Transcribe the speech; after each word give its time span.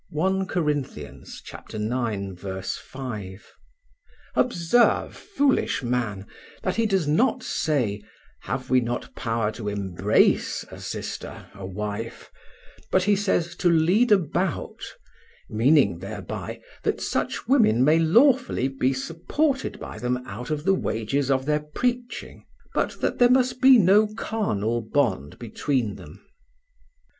(I 0.11 0.45
Cor. 0.45 0.67
ix, 0.67 0.97
5). 2.79 3.53
Observe, 4.35 5.15
foolish 5.15 5.83
man, 5.83 6.25
that 6.63 6.75
he 6.77 6.87
does 6.87 7.07
not 7.07 7.43
say: 7.43 8.01
'have 8.41 8.71
we 8.71 8.81
not 8.81 9.13
power 9.13 9.51
to 9.51 9.69
embrace 9.69 10.65
a 10.71 10.79
sister, 10.79 11.51
a 11.53 11.67
wife,' 11.67 12.31
but 12.91 13.03
he 13.03 13.15
says 13.15 13.55
'to 13.55 13.69
lead 13.69 14.11
about,' 14.11 14.83
meaning 15.47 15.99
thereby 15.99 16.61
that 16.81 16.99
such 16.99 17.47
women 17.47 17.83
may 17.83 17.99
lawfully 17.99 18.67
be 18.69 18.93
supported 18.93 19.79
by 19.79 19.99
them 19.99 20.17
out 20.25 20.49
of 20.49 20.63
the 20.63 20.73
wages 20.73 21.29
of 21.29 21.45
their 21.45 21.59
preaching, 21.75 22.43
but 22.73 22.99
that 23.01 23.19
there 23.19 23.29
must 23.29 23.61
be 23.61 23.77
no 23.77 24.11
carnal 24.15 24.81
bond 24.81 25.37
between 25.37 25.93
them." 25.93 26.25